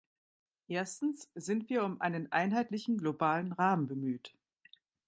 [0.67, 4.33] Erstens sind wir um einen einheitlichen globalen Rahmen bemüht.